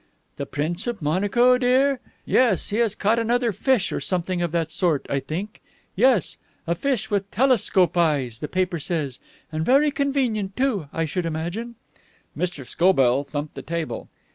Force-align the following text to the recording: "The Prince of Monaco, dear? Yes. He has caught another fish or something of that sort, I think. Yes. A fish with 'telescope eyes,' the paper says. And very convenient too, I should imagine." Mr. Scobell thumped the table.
"The 0.37 0.47
Prince 0.47 0.87
of 0.87 0.99
Monaco, 0.99 1.59
dear? 1.59 1.99
Yes. 2.25 2.69
He 2.69 2.77
has 2.77 2.95
caught 2.95 3.19
another 3.19 3.51
fish 3.51 3.91
or 3.91 3.99
something 3.99 4.41
of 4.41 4.51
that 4.51 4.71
sort, 4.71 5.05
I 5.11 5.19
think. 5.19 5.61
Yes. 5.95 6.37
A 6.65 6.73
fish 6.73 7.11
with 7.11 7.29
'telescope 7.29 7.95
eyes,' 7.95 8.39
the 8.39 8.47
paper 8.47 8.79
says. 8.79 9.19
And 9.51 9.63
very 9.63 9.91
convenient 9.91 10.57
too, 10.57 10.89
I 10.91 11.05
should 11.05 11.27
imagine." 11.27 11.75
Mr. 12.35 12.65
Scobell 12.65 13.23
thumped 13.25 13.53
the 13.53 13.61
table. 13.61 14.09